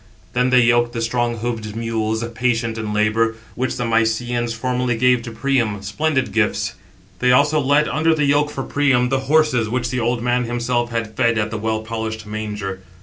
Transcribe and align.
Then 0.33 0.49
they 0.49 0.63
yoked 0.63 0.93
the 0.93 0.99
strong 1.03 1.37
hoofed 1.37 1.75
mules, 1.75 2.23
patient 2.33 2.75
in 2.79 2.91
labour, 2.91 3.35
which 3.53 3.75
the 3.77 3.85
Mysians 3.85 4.51
formerly 4.51 4.97
gave 4.97 5.21
to 5.21 5.31
Priam, 5.31 5.79
splendid 5.83 6.31
gifts. 6.31 6.73
They 7.19 7.31
also 7.31 7.59
led 7.59 7.87
under 7.87 8.15
the 8.15 8.25
yoke 8.25 8.49
for 8.49 8.63
Priam, 8.63 9.09
the 9.09 9.19
horses, 9.29 9.69
which 9.69 9.91
the 9.91 9.99
old 9.99 10.23
man 10.23 10.45
himself 10.45 10.89
had 10.89 11.15
fed 11.15 11.37
at 11.37 11.51
the 11.51 11.59
well 11.59 11.81
polished 11.83 12.25
manger. 12.25 12.81